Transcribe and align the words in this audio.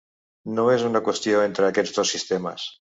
No 0.59 0.65
és 0.77 0.87
una 0.89 1.03
qüestió 1.09 1.45
entre 1.51 1.71
aquests 1.71 1.97
dos 2.01 2.19
sistemes. 2.19 2.71